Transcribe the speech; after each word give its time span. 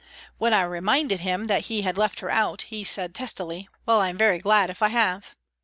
When 0.39 0.51
I 0.51 0.63
reminded 0.63 1.19
him 1.19 1.45
that 1.45 1.65
he 1.65 1.83
had 1.83 1.95
left 1.95 2.21
her 2.21 2.31
out, 2.31 2.63
he 2.63 2.83
said 2.83 3.13
testily," 3.13 3.69
Well, 3.85 4.01
I'm 4.01 4.17
very 4.17 4.39
glad 4.39 4.71
if 4.71 4.81
I 4.81 4.87
have." 4.87 5.35